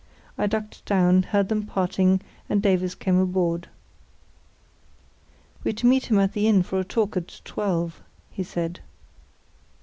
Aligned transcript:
I 0.35 0.47
ducked 0.47 0.83
down, 0.85 1.21
heard 1.21 1.49
them 1.49 1.67
parting, 1.67 2.21
and 2.49 2.59
Davies 2.63 2.95
came 2.95 3.19
aboard. 3.19 3.67
"We're 5.63 5.73
to 5.75 5.85
meet 5.85 6.07
him 6.07 6.17
at 6.17 6.33
the 6.33 6.47
inn 6.47 6.63
for 6.63 6.79
a 6.79 6.83
talk 6.83 7.15
at 7.15 7.39
twelve," 7.45 8.01
he 8.31 8.41
said. 8.41 8.79